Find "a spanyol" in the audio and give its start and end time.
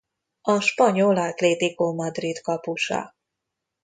0.41-1.17